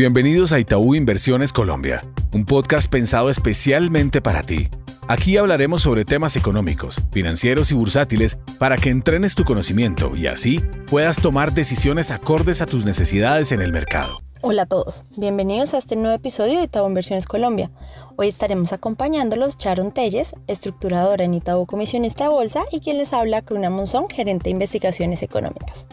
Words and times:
Bienvenidos 0.00 0.54
a 0.54 0.58
Itaú 0.58 0.94
Inversiones 0.94 1.52
Colombia, 1.52 2.02
un 2.32 2.46
podcast 2.46 2.90
pensado 2.90 3.28
especialmente 3.28 4.22
para 4.22 4.42
ti. 4.42 4.70
Aquí 5.08 5.36
hablaremos 5.36 5.82
sobre 5.82 6.06
temas 6.06 6.36
económicos, 6.36 7.02
financieros 7.12 7.70
y 7.70 7.74
bursátiles 7.74 8.38
para 8.58 8.78
que 8.78 8.88
entrenes 8.88 9.34
tu 9.34 9.44
conocimiento 9.44 10.16
y 10.16 10.26
así 10.26 10.62
puedas 10.86 11.20
tomar 11.20 11.52
decisiones 11.52 12.10
acordes 12.12 12.62
a 12.62 12.66
tus 12.66 12.86
necesidades 12.86 13.52
en 13.52 13.60
el 13.60 13.72
mercado. 13.72 14.22
Hola 14.40 14.62
a 14.62 14.66
todos, 14.66 15.04
bienvenidos 15.18 15.74
a 15.74 15.76
este 15.76 15.96
nuevo 15.96 16.16
episodio 16.16 16.60
de 16.60 16.64
Itaú 16.64 16.88
Inversiones 16.88 17.26
Colombia. 17.26 17.70
Hoy 18.16 18.28
estaremos 18.28 18.72
acompañándolos 18.72 19.58
Sharon 19.58 19.92
Telles, 19.92 20.34
estructuradora 20.46 21.24
en 21.24 21.34
Itaú 21.34 21.66
Comisionista 21.66 22.24
de 22.24 22.30
Bolsa 22.30 22.64
y 22.72 22.80
quien 22.80 22.96
les 22.96 23.12
habla 23.12 23.42
Cruna 23.42 23.68
Monzón, 23.68 24.08
gerente 24.08 24.44
de 24.44 24.52
investigaciones 24.52 25.22
económicas. 25.22 25.86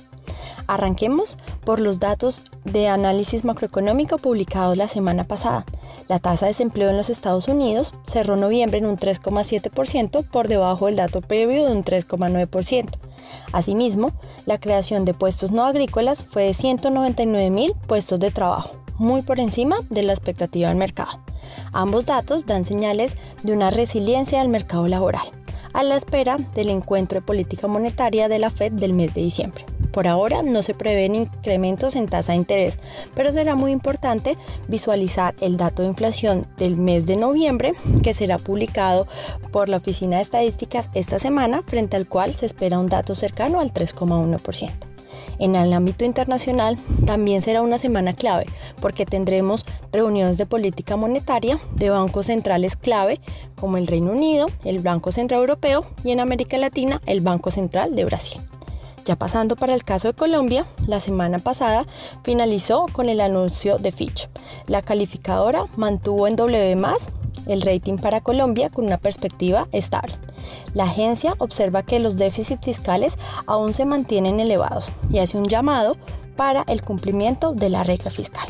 Arranquemos 0.67 1.37
por 1.65 1.79
los 1.79 1.99
datos 1.99 2.43
de 2.65 2.87
análisis 2.87 3.45
macroeconómico 3.45 4.17
publicados 4.17 4.77
la 4.77 4.87
semana 4.87 5.27
pasada. 5.27 5.65
La 6.07 6.19
tasa 6.19 6.45
de 6.45 6.51
desempleo 6.51 6.89
en 6.89 6.97
los 6.97 7.09
Estados 7.09 7.47
Unidos 7.47 7.93
cerró 8.03 8.35
noviembre 8.35 8.79
en 8.79 8.85
un 8.85 8.97
3,7% 8.97 10.25
por 10.25 10.47
debajo 10.47 10.87
del 10.87 10.95
dato 10.95 11.21
previo 11.21 11.65
de 11.65 11.71
un 11.71 11.83
3,9%. 11.83 12.89
Asimismo, 13.51 14.11
la 14.45 14.59
creación 14.59 15.05
de 15.05 15.13
puestos 15.13 15.51
no 15.51 15.65
agrícolas 15.65 16.23
fue 16.23 16.43
de 16.43 16.53
199 16.53 17.49
mil 17.49 17.73
puestos 17.87 18.19
de 18.19 18.31
trabajo, 18.31 18.75
muy 18.97 19.21
por 19.21 19.39
encima 19.39 19.77
de 19.89 20.03
la 20.03 20.13
expectativa 20.13 20.69
del 20.69 20.77
mercado. 20.77 21.19
Ambos 21.73 22.05
datos 22.05 22.45
dan 22.45 22.65
señales 22.65 23.17
de 23.43 23.53
una 23.53 23.69
resiliencia 23.69 24.39
del 24.39 24.49
mercado 24.49 24.87
laboral, 24.87 25.27
a 25.73 25.83
la 25.83 25.95
espera 25.95 26.37
del 26.55 26.69
encuentro 26.69 27.19
de 27.19 27.25
política 27.25 27.67
monetaria 27.67 28.27
de 28.27 28.39
la 28.39 28.49
Fed 28.49 28.73
del 28.73 28.93
mes 28.93 29.13
de 29.13 29.21
diciembre. 29.21 29.65
Por 29.97 30.07
ahora 30.07 30.43
no 30.43 30.61
se 30.61 30.75
prevén 30.75 31.15
incrementos 31.15 31.95
en 31.95 32.05
tasa 32.05 32.33
de 32.33 32.37
interés, 32.37 32.77
pero 33.15 33.31
será 33.31 33.55
muy 33.55 33.71
importante 33.71 34.37
visualizar 34.67 35.33
el 35.41 35.57
dato 35.57 35.81
de 35.81 35.87
inflación 35.87 36.45
del 36.55 36.77
mes 36.77 37.07
de 37.07 37.15
noviembre 37.15 37.73
que 38.03 38.13
será 38.13 38.37
publicado 38.37 39.07
por 39.51 39.69
la 39.69 39.77
Oficina 39.77 40.17
de 40.17 40.21
Estadísticas 40.21 40.91
esta 40.93 41.17
semana, 41.17 41.63
frente 41.65 41.97
al 41.97 42.07
cual 42.07 42.35
se 42.35 42.45
espera 42.45 42.77
un 42.77 42.89
dato 42.89 43.15
cercano 43.15 43.59
al 43.59 43.73
3,1%. 43.73 44.71
En 45.39 45.55
el 45.55 45.73
ámbito 45.73 46.05
internacional 46.05 46.77
también 47.07 47.41
será 47.41 47.63
una 47.63 47.79
semana 47.79 48.13
clave 48.13 48.45
porque 48.79 49.07
tendremos 49.07 49.65
reuniones 49.91 50.37
de 50.37 50.45
política 50.45 50.95
monetaria 50.95 51.59
de 51.73 51.89
bancos 51.89 52.27
centrales 52.27 52.77
clave 52.77 53.19
como 53.59 53.77
el 53.77 53.87
Reino 53.87 54.11
Unido, 54.11 54.45
el 54.63 54.77
Banco 54.77 55.11
Central 55.11 55.39
Europeo 55.39 55.87
y 56.03 56.11
en 56.11 56.19
América 56.19 56.59
Latina 56.59 57.01
el 57.07 57.21
Banco 57.21 57.49
Central 57.49 57.95
de 57.95 58.05
Brasil. 58.05 58.39
Ya 59.07 59.15
pasando 59.15 59.55
para 59.55 59.73
el 59.73 59.85
caso 59.85 60.09
de 60.09 60.13
Colombia, 60.13 60.65
la 60.85 60.99
semana 60.99 61.39
pasada 61.39 61.85
finalizó 62.23 62.87
con 62.91 63.07
el 63.07 63.21
anuncio 63.21 63.77
de 63.77 63.93
Fitch. 63.93 64.27
La 64.65 64.81
calificadora 64.81 65.63
mantuvo 65.77 66.27
en 66.27 66.35
W 66.35 66.75
el 67.45 67.61
rating 67.61 67.99
para 67.99 68.19
Colombia 68.19 68.69
con 68.69 68.83
una 68.83 68.97
perspectiva 68.97 69.69
estable. 69.71 70.13
La 70.73 70.83
agencia 70.83 71.35
observa 71.37 71.83
que 71.83 72.01
los 72.01 72.17
déficits 72.17 72.65
fiscales 72.65 73.17
aún 73.45 73.73
se 73.73 73.85
mantienen 73.85 74.41
elevados 74.41 74.91
y 75.09 75.19
hace 75.19 75.37
un 75.37 75.45
llamado 75.45 75.95
para 76.35 76.63
el 76.67 76.81
cumplimiento 76.81 77.53
de 77.53 77.69
la 77.69 77.83
regla 77.83 78.11
fiscal. 78.11 78.49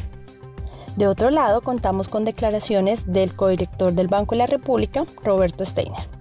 De 0.95 1.07
otro 1.07 1.29
lado, 1.29 1.61
contamos 1.61 2.07
con 2.07 2.25
declaraciones 2.25 3.13
del 3.13 3.35
codirector 3.35 3.93
del 3.93 4.07
Banco 4.07 4.33
de 4.33 4.39
la 4.39 4.47
República, 4.47 5.05
Roberto 5.23 5.63
Steiner. 5.63 6.16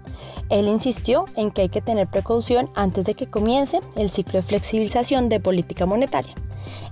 Él 0.50 0.68
insistió 0.68 1.24
en 1.36 1.50
que 1.50 1.62
hay 1.62 1.68
que 1.68 1.80
tener 1.80 2.08
precaución 2.08 2.70
antes 2.74 3.06
de 3.06 3.14
que 3.14 3.28
comience 3.28 3.80
el 3.96 4.10
ciclo 4.10 4.34
de 4.34 4.42
flexibilización 4.42 5.28
de 5.28 5.40
política 5.40 5.86
monetaria. 5.86 6.34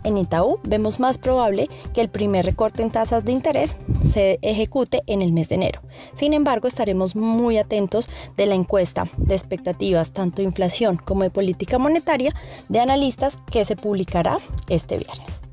En 0.05 0.19
Itaú 0.19 0.61
vemos 0.65 1.01
más 1.01 1.19
probable 1.19 1.69
que 1.93 2.01
el 2.01 2.09
primer 2.09 2.45
recorte 2.45 2.83
en 2.83 2.91
tasas 2.91 3.25
de 3.25 3.33
interés 3.33 3.77
se 4.05 4.39
ejecute 4.43 5.03
en 5.07 5.23
el 5.23 5.33
mes 5.33 5.49
de 5.49 5.57
enero. 5.57 5.81
Sin 6.15 6.35
embargo, 6.35 6.69
estaremos 6.69 7.17
muy 7.17 7.59
atentos 7.59 8.09
de 8.37 8.47
la 8.47 8.55
encuesta 8.55 9.05
de 9.17 9.35
expectativas 9.35 10.13
tanto 10.13 10.43
de 10.43 10.49
inflación 10.49 10.97
como 10.97 11.23
de 11.23 11.31
política 11.31 11.79
monetaria 11.79 12.35
de 12.69 12.81
analistas 12.81 13.39
que 13.51 13.65
se 13.65 13.77
publicará 13.77 14.39
este 14.69 14.99
viernes 14.99 15.44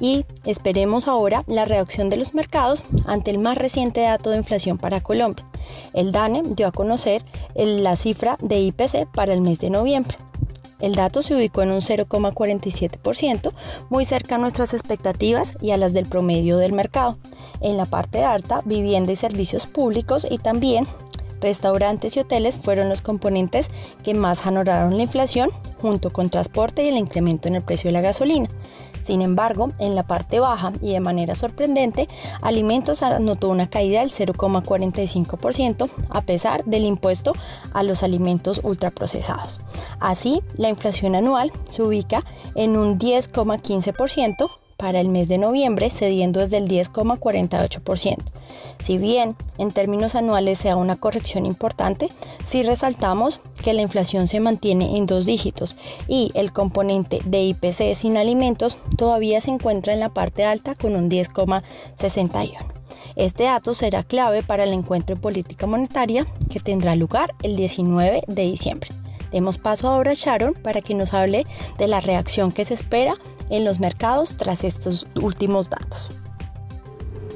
y 0.00 0.24
esperemos 0.44 1.06
ahora 1.06 1.44
la 1.46 1.64
reacción 1.64 2.08
de 2.08 2.16
los 2.16 2.34
mercados 2.34 2.84
ante 3.06 3.30
el 3.30 3.38
más 3.38 3.58
reciente 3.58 4.00
dato 4.00 4.30
de 4.30 4.38
inflación 4.38 4.78
para 4.78 5.02
Colombia. 5.02 5.46
El 5.92 6.10
DANE 6.10 6.42
dio 6.42 6.66
a 6.66 6.72
conocer 6.72 7.22
la 7.54 7.94
cifra 7.96 8.36
de 8.40 8.60
IPC 8.60 9.06
para 9.14 9.32
el 9.32 9.42
mes 9.42 9.60
de 9.60 9.70
noviembre. 9.70 10.16
El 10.80 10.94
dato 10.94 11.20
se 11.20 11.34
ubicó 11.34 11.62
en 11.62 11.72
un 11.72 11.80
0,47%, 11.80 13.52
muy 13.90 14.04
cerca 14.06 14.36
a 14.36 14.38
nuestras 14.38 14.72
expectativas 14.72 15.54
y 15.60 15.72
a 15.72 15.76
las 15.76 15.92
del 15.92 16.06
promedio 16.06 16.56
del 16.56 16.72
mercado. 16.72 17.18
En 17.60 17.76
la 17.76 17.84
parte 17.84 18.24
alta, 18.24 18.62
vivienda 18.64 19.12
y 19.12 19.16
servicios 19.16 19.66
públicos 19.66 20.26
y 20.28 20.38
también 20.38 20.86
restaurantes 21.40 22.16
y 22.16 22.20
hoteles 22.20 22.58
fueron 22.58 22.88
los 22.88 23.02
componentes 23.02 23.70
que 24.02 24.14
más 24.14 24.46
honoraron 24.46 24.96
la 24.96 25.02
inflación, 25.02 25.50
junto 25.80 26.12
con 26.12 26.30
transporte 26.30 26.84
y 26.84 26.88
el 26.88 26.96
incremento 26.96 27.48
en 27.48 27.56
el 27.56 27.62
precio 27.62 27.88
de 27.88 27.92
la 27.92 28.00
gasolina. 28.00 28.48
Sin 29.02 29.22
embargo, 29.22 29.72
en 29.78 29.94
la 29.94 30.02
parte 30.02 30.40
baja 30.40 30.72
y 30.82 30.92
de 30.92 31.00
manera 31.00 31.34
sorprendente, 31.34 32.08
alimentos 32.42 33.02
anotó 33.02 33.48
una 33.48 33.68
caída 33.68 34.00
del 34.00 34.10
0,45% 34.10 35.88
a 36.10 36.22
pesar 36.22 36.64
del 36.64 36.84
impuesto 36.84 37.32
a 37.72 37.82
los 37.82 38.02
alimentos 38.02 38.60
ultraprocesados. 38.62 39.60
Así, 40.00 40.42
la 40.56 40.68
inflación 40.68 41.14
anual 41.14 41.50
se 41.68 41.82
ubica 41.82 42.24
en 42.54 42.76
un 42.76 42.98
10,15% 42.98 44.50
para 44.80 44.98
el 45.00 45.08
mes 45.08 45.28
de 45.28 45.36
noviembre, 45.36 45.90
cediendo 45.90 46.40
desde 46.40 46.56
el 46.56 46.66
10,48%. 46.66 48.16
Si 48.80 48.96
bien 48.96 49.36
en 49.58 49.72
términos 49.72 50.14
anuales 50.14 50.58
sea 50.58 50.76
una 50.76 50.96
corrección 50.96 51.44
importante, 51.44 52.08
sí 52.44 52.62
resaltamos 52.62 53.40
que 53.62 53.74
la 53.74 53.82
inflación 53.82 54.26
se 54.26 54.40
mantiene 54.40 54.96
en 54.96 55.04
dos 55.04 55.26
dígitos 55.26 55.76
y 56.08 56.30
el 56.34 56.52
componente 56.52 57.20
de 57.26 57.42
IPC 57.42 57.94
sin 57.94 58.16
alimentos 58.16 58.78
todavía 58.96 59.40
se 59.42 59.50
encuentra 59.50 59.92
en 59.92 60.00
la 60.00 60.08
parte 60.08 60.44
alta 60.44 60.74
con 60.74 60.96
un 60.96 61.10
10,61. 61.10 62.56
Este 63.16 63.44
dato 63.44 63.74
será 63.74 64.02
clave 64.02 64.42
para 64.42 64.64
el 64.64 64.72
encuentro 64.72 65.14
de 65.14 65.20
política 65.20 65.66
monetaria 65.66 66.26
que 66.48 66.60
tendrá 66.60 66.96
lugar 66.96 67.34
el 67.42 67.54
19 67.54 68.22
de 68.26 68.42
diciembre. 68.42 68.88
Demos 69.30 69.58
paso 69.58 69.88
ahora 69.88 70.12
a 70.12 70.14
Sharon 70.14 70.54
para 70.54 70.80
que 70.80 70.94
nos 70.94 71.14
hable 71.14 71.46
de 71.78 71.86
la 71.86 72.00
reacción 72.00 72.50
que 72.50 72.64
se 72.64 72.74
espera 72.74 73.16
en 73.50 73.64
los 73.64 73.80
mercados 73.80 74.36
tras 74.36 74.64
estos 74.64 75.06
últimos 75.20 75.68
datos. 75.68 76.12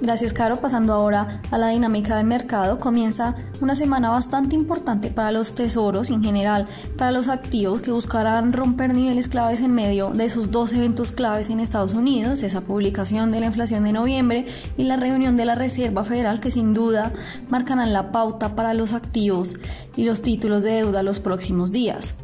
Gracias, 0.05 0.35
Caro. 0.35 0.57
Pasando 0.61 0.93
ahora 0.93 1.41
a 1.51 1.57
la 1.57 1.69
dinámica 1.69 2.17
del 2.17 2.27
mercado, 2.27 2.79
comienza 2.79 3.37
una 3.63 3.75
semana 3.75 4.11
bastante 4.11 4.55
importante 4.55 5.09
para 5.09 5.33
los 5.33 5.55
tesoros 5.55 6.11
y 6.11 6.13
en 6.13 6.23
general 6.23 6.67
para 6.99 7.11
los 7.11 7.29
activos 7.29 7.81
que 7.81 7.91
buscarán 7.91 8.53
romper 8.53 8.93
niveles 8.93 9.29
claves 9.29 9.61
en 9.61 9.73
medio 9.73 10.11
de 10.11 10.27
esos 10.27 10.51
dos 10.51 10.75
eventos 10.75 11.11
claves 11.11 11.49
en 11.49 11.59
Estados 11.59 11.95
Unidos, 11.95 12.43
esa 12.43 12.61
publicación 12.61 13.33
de 13.33 13.41
la 13.41 13.47
inflación 13.47 13.85
de 13.85 13.95
noviembre 13.95 14.45
y 14.77 14.85
la 14.85 14.97
reunión 14.97 15.37
de 15.37 15.47
la 15.47 15.55
Reserva 15.55 16.05
Federal 16.05 16.39
que 16.39 16.51
sin 16.51 16.75
duda 16.75 17.13
marcarán 17.49 17.95
la 17.95 18.13
pauta 18.13 18.55
para 18.55 18.75
los 18.75 18.93
activos 18.93 19.57
y 19.97 20.05
los 20.05 20.21
títulos 20.21 20.63
de 20.65 20.73
deuda 20.73 21.03
los 21.03 21.21
próximos 21.21 21.73
días. 21.73 22.15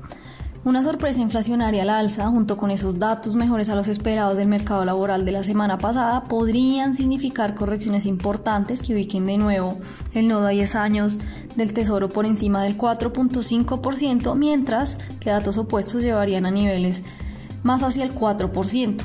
Una 0.63 0.83
sorpresa 0.83 1.21
inflacionaria 1.21 1.85
al 1.85 1.89
alza, 1.89 2.29
junto 2.29 2.59
con 2.59 2.71
esos 2.71 2.99
datos 2.99 3.35
mejores 3.35 3.71
a 3.71 3.75
los 3.75 3.89
esperados 3.89 4.37
del 4.37 4.47
mercado 4.47 4.85
laboral 4.85 5.25
de 5.25 5.33
la 5.33 5.43
semana 5.43 5.79
pasada, 5.79 6.25
podrían 6.25 6.95
significar 6.95 7.55
correcciones 7.55 8.05
importantes 8.05 8.83
que 8.83 8.93
ubiquen 8.93 9.25
de 9.25 9.39
nuevo 9.39 9.79
el 10.13 10.29
nodo 10.29 10.49
a 10.49 10.51
10 10.51 10.75
años 10.75 11.19
del 11.57 11.73
Tesoro 11.73 12.11
por 12.11 12.27
encima 12.27 12.63
del 12.63 12.77
4.5%, 12.77 14.37
mientras 14.37 14.99
que 15.19 15.31
datos 15.31 15.57
opuestos 15.57 16.03
llevarían 16.03 16.45
a 16.45 16.51
niveles 16.51 17.05
más 17.63 17.83
hacia 17.83 18.05
el 18.05 18.15
4%. 18.15 18.99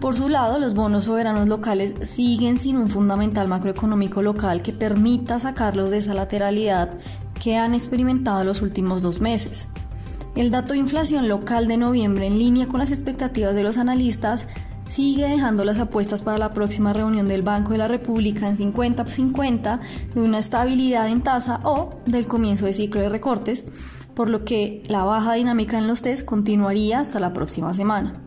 Por 0.00 0.14
su 0.14 0.30
lado, 0.30 0.58
los 0.58 0.74
bonos 0.74 1.04
soberanos 1.04 1.50
locales 1.50 2.08
siguen 2.08 2.56
sin 2.56 2.78
un 2.78 2.88
fundamental 2.88 3.46
macroeconómico 3.46 4.22
local 4.22 4.62
que 4.62 4.72
permita 4.72 5.38
sacarlos 5.38 5.90
de 5.90 5.98
esa 5.98 6.14
lateralidad 6.14 6.94
que 7.42 7.58
han 7.58 7.74
experimentado 7.74 8.42
los 8.42 8.62
últimos 8.62 9.02
dos 9.02 9.20
meses. 9.20 9.68
El 10.36 10.50
dato 10.50 10.74
de 10.74 10.78
inflación 10.80 11.28
local 11.28 11.66
de 11.66 11.78
noviembre, 11.78 12.26
en 12.26 12.38
línea 12.38 12.66
con 12.66 12.78
las 12.78 12.92
expectativas 12.92 13.54
de 13.54 13.62
los 13.62 13.78
analistas, 13.78 14.46
sigue 14.86 15.26
dejando 15.26 15.64
las 15.64 15.78
apuestas 15.78 16.20
para 16.20 16.36
la 16.36 16.52
próxima 16.52 16.92
reunión 16.92 17.26
del 17.26 17.40
Banco 17.40 17.72
de 17.72 17.78
la 17.78 17.88
República 17.88 18.46
en 18.46 18.58
50-50 18.58 19.80
de 20.14 20.20
una 20.20 20.38
estabilidad 20.38 21.08
en 21.08 21.22
tasa 21.22 21.60
o 21.64 21.94
del 22.04 22.26
comienzo 22.26 22.66
de 22.66 22.74
ciclo 22.74 23.00
de 23.00 23.08
recortes, 23.08 23.64
por 24.14 24.28
lo 24.28 24.44
que 24.44 24.82
la 24.88 25.04
baja 25.04 25.32
dinámica 25.32 25.78
en 25.78 25.88
los 25.88 26.02
test 26.02 26.26
continuaría 26.26 27.00
hasta 27.00 27.18
la 27.18 27.32
próxima 27.32 27.72
semana. 27.72 28.20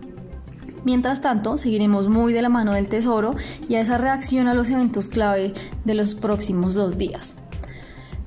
Mientras 0.86 1.22
tanto, 1.22 1.60
seguiremos 1.60 2.08
muy 2.08 2.34
de 2.34 2.42
la 2.42 2.50
mano 2.50 2.74
del 2.74 2.90
Tesoro 2.90 3.36
y 3.68 3.76
a 3.76 3.82
esa 3.82 4.00
reacción 4.00 4.48
a 4.48 4.56
los 4.56 4.70
eventos 4.70 5.10
clave 5.10 5.54
de 5.86 5.94
los 5.94 6.16
próximos 6.16 6.74
dos 6.74 6.98
días. 6.98 7.36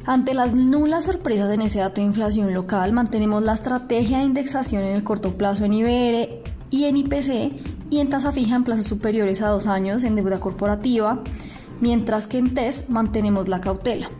Ante 0.05 0.35
las 0.35 0.55
nulas 0.55 1.05
sorpresas 1.05 1.49
en 1.53 1.61
ese 1.61 1.79
dato 1.79 2.01
de 2.01 2.07
inflación 2.09 2.53
local, 2.53 2.93
mantenemos 2.93 3.41
la 3.43 3.55
estrategia 3.55 4.19
de 4.19 4.25
indexación 4.25 4.83
en 4.83 4.95
el 4.95 5.05
corto 5.05 5.37
plazo 5.37 5.65
en 5.65 5.75
IBR 5.75 6.43
y 6.71 6.85
en 6.85 6.97
IPC 6.97 7.53
y 7.89 8.01
en 8.01 8.09
tasa 8.09 8.33
fija 8.33 8.57
en 8.57 8.65
plazos 8.65 8.87
superiores 8.87 9.43
a 9.43 9.49
dos 9.49 9.69
años 9.69 10.03
en 10.03 10.17
deuda 10.17 10.41
corporativa, 10.41 11.23
mientras 11.81 12.27
que 12.27 12.39
en 12.39 12.53
TES 12.53 12.89
mantenemos 12.89 13.49
la 13.49 13.61
cautela. 13.61 14.11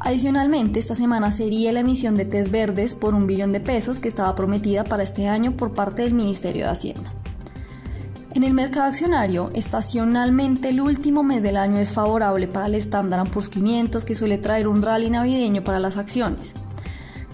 Adicionalmente, 0.00 0.80
esta 0.80 0.96
semana 0.96 1.30
sería 1.30 1.72
la 1.72 1.80
emisión 1.80 2.16
de 2.16 2.24
TES 2.24 2.50
verdes 2.50 2.94
por 2.94 3.14
un 3.14 3.28
billón 3.28 3.52
de 3.52 3.60
pesos 3.60 4.00
que 4.00 4.08
estaba 4.08 4.34
prometida 4.34 4.82
para 4.82 5.04
este 5.04 5.28
año 5.28 5.56
por 5.56 5.72
parte 5.72 6.02
del 6.02 6.14
Ministerio 6.14 6.64
de 6.64 6.70
Hacienda. 6.70 7.12
En 8.34 8.44
el 8.44 8.54
mercado 8.54 8.86
accionario, 8.86 9.50
estacionalmente 9.52 10.70
el 10.70 10.80
último 10.80 11.22
mes 11.22 11.42
del 11.42 11.58
año 11.58 11.78
es 11.78 11.92
favorable 11.92 12.48
para 12.48 12.64
el 12.64 12.74
Standard 12.76 13.28
Poor's 13.28 13.50
500 13.50 14.06
que 14.06 14.14
suele 14.14 14.38
traer 14.38 14.68
un 14.68 14.80
rally 14.80 15.10
navideño 15.10 15.62
para 15.62 15.78
las 15.78 15.98
acciones. 15.98 16.54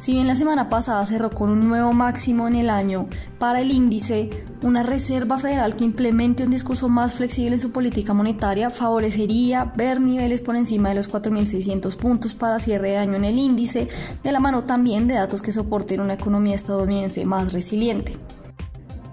Si 0.01 0.13
bien 0.13 0.27
la 0.27 0.35
semana 0.35 0.69
pasada 0.69 1.07
cerró 1.07 1.31
con 1.31 1.51
un 1.51 1.69
nuevo 1.69 1.93
máximo 1.93 2.49
en 2.49 2.57
el 2.57 2.69
año 2.69 3.07
para 3.39 3.61
el 3.61 3.71
índice, 3.71 4.31
una 4.61 4.83
Reserva 4.83 5.39
Federal 5.39 5.77
que 5.77 5.85
implemente 5.85 6.43
un 6.43 6.51
discurso 6.51 6.89
más 6.89 7.15
flexible 7.15 7.55
en 7.55 7.61
su 7.61 7.71
política 7.71 8.13
monetaria 8.13 8.69
favorecería 8.69 9.73
ver 9.77 10.01
niveles 10.01 10.41
por 10.41 10.57
encima 10.57 10.89
de 10.89 10.97
los 10.97 11.09
4.600 11.09 11.97
puntos 11.97 12.35
para 12.35 12.59
cierre 12.59 12.91
de 12.91 12.99
año 12.99 13.15
en 13.15 13.25
el 13.25 13.39
índice, 13.39 13.87
de 14.25 14.33
la 14.33 14.41
mano 14.41 14.65
también 14.65 15.07
de 15.07 15.15
datos 15.15 15.43
que 15.43 15.53
soporten 15.53 16.01
una 16.01 16.15
economía 16.15 16.57
estadounidense 16.57 17.25
más 17.25 17.53
resiliente. 17.53 18.17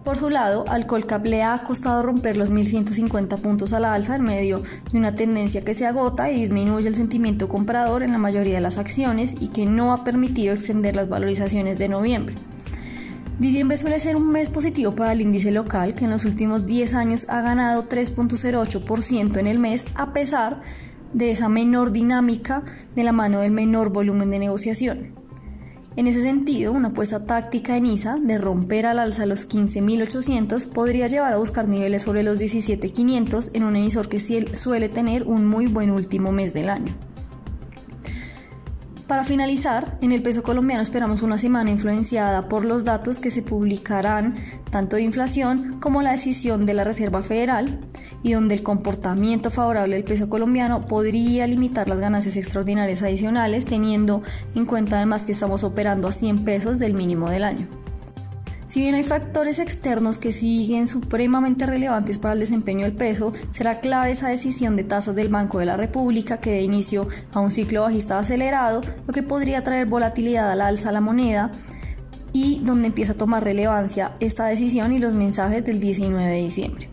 Por 0.06 0.20
su 0.20 0.30
lado, 0.30 0.66
al 0.68 0.86
Colcap 0.86 1.26
le 1.26 1.42
ha 1.42 1.58
costado 1.64 2.04
romper 2.04 2.38
los 2.38 2.52
1.150 2.52 3.40
puntos 3.40 3.74
a 3.74 3.80
la 3.80 3.96
alza 3.96 4.16
en 4.16 4.22
medio 4.22 4.62
de 4.92 5.00
una 5.00 5.16
tendencia 5.16 5.64
que 5.64 5.74
se 5.74 5.88
agota 5.88 6.30
y 6.30 6.40
disminuye 6.40 6.88
el 6.88 6.94
sentimiento 6.94 7.50
comprador 7.50 8.04
en 8.04 8.12
la 8.12 8.20
mayoría 8.20 8.54
de 8.54 8.62
las 8.62 8.78
acciones 8.78 9.36
y 9.40 9.48
que 9.48 9.66
no 9.66 9.94
ha 9.94 10.04
permitido 10.04 10.54
extender 10.54 10.96
las 10.96 11.10
valorizaciones 11.10 11.80
de 11.80 11.90
noviembre. 11.90 12.36
Diciembre 13.40 13.78
suele 13.78 14.00
ser 14.00 14.16
un 14.16 14.30
mes 14.30 14.50
positivo 14.50 14.94
para 14.94 15.12
el 15.12 15.22
índice 15.22 15.52
local, 15.52 15.96
que 15.96 16.06
en 16.06 16.12
los 16.12 16.24
últimos 16.24 16.68
10 16.68 16.94
años 16.94 17.28
ha 17.28 17.42
ganado 17.42 17.90
3.08% 17.90 19.38
en 19.38 19.48
el 19.48 19.58
mes, 19.58 19.88
a 19.96 20.14
pesar 20.14 20.62
de 21.14 21.32
esa 21.32 21.50
menor 21.50 21.92
dinámica 21.92 22.62
de 22.96 23.04
la 23.04 23.12
mano 23.12 23.40
del 23.40 23.52
menor 23.52 23.90
volumen 23.90 24.30
de 24.30 24.38
negociación. 24.38 25.25
En 25.98 26.08
ese 26.08 26.22
sentido, 26.22 26.74
una 26.74 26.90
apuesta 26.90 27.26
táctica 27.26 27.78
en 27.78 27.86
ISA 27.86 28.18
de 28.22 28.38
romper 28.38 28.86
al 28.86 29.00
alza 29.00 29.26
los 29.26 29.48
15.800 29.48 30.68
podría 30.68 31.08
llevar 31.08 31.32
a 31.32 31.38
buscar 31.38 31.70
niveles 31.70 32.04
sobre 32.04 32.22
los 32.22 32.38
17.500 32.38 33.52
en 33.54 33.64
un 33.64 33.78
emisor 33.78 34.10
que 34.10 34.20
suele 34.20 34.90
tener 34.90 35.24
un 35.24 35.48
muy 35.48 35.68
buen 35.68 35.92
último 35.92 36.34
mes 36.34 36.54
del 36.54 36.70
año. 36.70 36.94
Para 39.08 39.24
finalizar, 39.24 40.00
en 40.02 40.12
el 40.12 40.24
peso 40.24 40.42
colombiano 40.42 40.82
esperamos 40.82 41.22
una 41.22 41.38
semana 41.38 41.70
influenciada 41.70 42.50
por 42.50 42.66
los 42.66 42.86
datos 42.86 43.20
que 43.20 43.30
se 43.30 43.44
publicarán 43.44 44.34
tanto 44.72 44.96
de 44.96 45.04
inflación 45.04 45.80
como 45.80 46.02
la 46.02 46.14
decisión 46.14 46.66
de 46.66 46.74
la 46.74 46.84
Reserva 46.84 47.22
Federal 47.22 47.80
y 48.24 48.34
donde 48.34 48.56
el 48.56 48.64
comportamiento 48.64 49.52
favorable 49.52 49.96
del 49.96 50.06
peso 50.06 50.28
colombiano 50.28 50.88
podría 50.88 51.46
limitar 51.46 51.88
las 51.88 52.00
ganancias 52.00 52.36
extraordinarias 52.36 53.04
adicionales 53.04 53.66
teniendo 53.66 54.24
en 54.56 54.66
cuenta 54.66 54.96
además 54.96 55.28
que 55.28 55.34
estamos 55.34 55.64
operando 55.64 56.08
a 56.08 56.12
100 56.12 56.44
pesos 56.44 56.80
del 56.80 56.96
mínimo 56.96 57.30
del 57.30 57.44
año. 57.44 57.85
Si 58.68 58.82
bien 58.82 58.96
hay 58.96 59.04
factores 59.04 59.60
externos 59.60 60.18
que 60.18 60.32
siguen 60.32 60.88
supremamente 60.88 61.68
relevantes 61.68 62.18
para 62.18 62.34
el 62.34 62.40
desempeño 62.40 62.82
del 62.82 62.96
peso, 62.96 63.32
será 63.52 63.80
clave 63.80 64.12
esa 64.12 64.30
decisión 64.30 64.76
de 64.76 64.84
tasas 64.84 65.16
del 65.16 65.30
Banco 65.30 65.60
de 65.60 65.68
la 65.68 65.78
República 65.78 66.40
que 66.40 66.52
dé 66.52 66.62
inicio 66.64 67.08
a 67.32 67.42
un 67.42 67.52
ciclo 67.52 67.84
bajista 67.84 68.18
acelerado, 68.18 68.82
lo 69.06 69.14
que 69.14 69.22
podría 69.22 69.64
traer 69.64 69.86
volatilidad 69.86 70.52
al 70.52 70.62
alza 70.62 70.90
a 70.90 70.94
la 70.94 71.02
moneda 71.02 71.52
y 72.34 72.60
donde 72.64 72.88
empieza 72.88 73.14
a 73.14 73.18
tomar 73.18 73.44
relevancia 73.44 74.14
esta 74.20 74.46
decisión 74.46 74.94
y 74.94 75.00
los 75.00 75.14
mensajes 75.14 75.64
del 75.64 75.80
19 75.80 76.28
de 76.28 76.42
diciembre. 76.42 76.90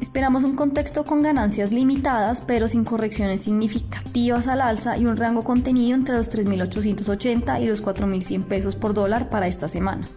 Esperamos 0.00 0.42
un 0.42 0.56
contexto 0.56 1.04
con 1.04 1.22
ganancias 1.22 1.70
limitadas, 1.70 2.40
pero 2.40 2.66
sin 2.66 2.84
correcciones 2.84 3.42
significativas 3.42 4.48
al 4.48 4.60
alza 4.60 4.96
y 4.96 5.06
un 5.06 5.16
rango 5.16 5.44
contenido 5.44 5.96
entre 5.96 6.16
los 6.16 6.30
3.880 6.30 7.62
y 7.62 7.66
los 7.66 7.84
4.100 7.84 8.44
pesos 8.44 8.74
por 8.74 8.94
dólar 8.94 9.30
para 9.30 9.46
esta 9.46 9.68
semana. 9.68 10.08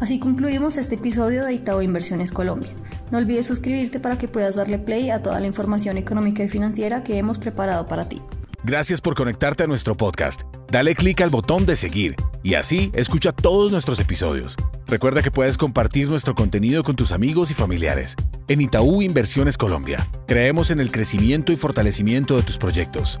Así 0.00 0.18
concluimos 0.18 0.76
este 0.76 0.96
episodio 0.96 1.44
de 1.44 1.54
Itaú 1.54 1.80
Inversiones 1.80 2.32
Colombia. 2.32 2.70
No 3.10 3.18
olvides 3.18 3.46
suscribirte 3.46 4.00
para 4.00 4.18
que 4.18 4.28
puedas 4.28 4.56
darle 4.56 4.78
play 4.78 5.10
a 5.10 5.22
toda 5.22 5.40
la 5.40 5.46
información 5.46 5.96
económica 5.98 6.42
y 6.42 6.48
financiera 6.48 7.04
que 7.04 7.16
hemos 7.16 7.38
preparado 7.38 7.86
para 7.86 8.08
ti. 8.08 8.20
Gracias 8.64 9.00
por 9.00 9.14
conectarte 9.14 9.64
a 9.64 9.66
nuestro 9.66 9.94
podcast. 9.94 10.42
Dale 10.70 10.94
clic 10.94 11.20
al 11.20 11.30
botón 11.30 11.66
de 11.66 11.76
seguir 11.76 12.16
y 12.42 12.54
así 12.54 12.90
escucha 12.94 13.30
todos 13.30 13.70
nuestros 13.70 14.00
episodios. 14.00 14.56
Recuerda 14.86 15.22
que 15.22 15.30
puedes 15.30 15.56
compartir 15.56 16.08
nuestro 16.08 16.34
contenido 16.34 16.82
con 16.82 16.96
tus 16.96 17.12
amigos 17.12 17.50
y 17.50 17.54
familiares. 17.54 18.16
En 18.48 18.60
Itaú 18.60 19.02
Inversiones 19.02 19.56
Colombia, 19.56 20.08
creemos 20.26 20.70
en 20.70 20.80
el 20.80 20.90
crecimiento 20.90 21.52
y 21.52 21.56
fortalecimiento 21.56 22.36
de 22.36 22.42
tus 22.42 22.58
proyectos. 22.58 23.20